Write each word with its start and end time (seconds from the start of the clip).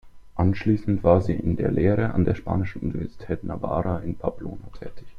Anschliessend 0.33 1.03
war 1.03 1.21
sie 1.21 1.33
in 1.35 1.57
der 1.57 1.69
Lehre 1.69 2.15
an 2.15 2.25
der 2.25 2.33
spanischen 2.33 2.81
Universität 2.81 3.43
Navarra 3.43 3.99
in 3.99 4.15
Pamplona 4.17 4.65
tätig. 4.79 5.05